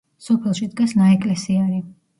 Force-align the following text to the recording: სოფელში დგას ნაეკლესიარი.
სოფელში 0.27 0.69
დგას 0.71 0.97
ნაეკლესიარი. 1.03 1.83